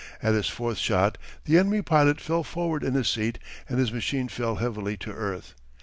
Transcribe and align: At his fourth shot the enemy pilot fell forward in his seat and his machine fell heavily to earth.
At 0.23 0.33
his 0.33 0.47
fourth 0.49 0.79
shot 0.79 1.19
the 1.45 1.59
enemy 1.59 1.83
pilot 1.83 2.19
fell 2.19 2.43
forward 2.43 2.83
in 2.83 2.95
his 2.95 3.07
seat 3.07 3.37
and 3.69 3.77
his 3.77 3.91
machine 3.93 4.29
fell 4.29 4.55
heavily 4.55 4.97
to 4.97 5.11
earth. 5.13 5.53